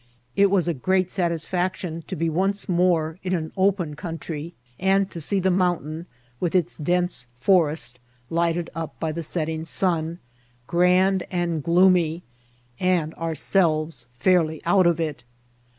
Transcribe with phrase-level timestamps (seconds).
[0.35, 5.21] It was a great satisfaction to be once more in an open country, and to
[5.21, 6.05] see the mount ain,
[6.39, 7.99] with its dense forest,
[8.31, 10.17] lighted up by the setting sun,
[10.65, 12.23] grand and gloomy,
[12.79, 15.23] and ourselves fairly out of it.